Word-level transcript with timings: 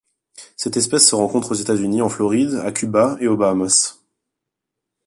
Cette 0.57 0.77
espèce 0.77 1.07
se 1.07 1.13
rencontre 1.13 1.51
aux 1.51 1.61
États-Unis 1.61 2.01
en 2.01 2.09
Floride, 2.09 2.55
à 2.65 2.71
Cuba 2.71 3.17
et 3.21 3.27
aux 3.27 3.37
Bahamas. 3.37 3.99